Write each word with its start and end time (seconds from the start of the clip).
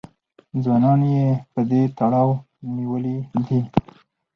ځوانان 0.63 1.01
یې 1.13 1.25
په 1.53 1.61
دې 1.69 1.81
تړاو 1.97 2.29
نیولي 2.75 3.17
دي 3.47 3.59